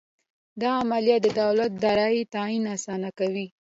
دا 0.61 0.69
عملیه 0.81 1.17
د 1.21 1.27
دولت 1.41 1.71
د 1.73 1.77
دارایۍ 1.83 2.21
تعین 2.33 2.63
اسانه 2.75 3.09
کوي. 3.19 3.47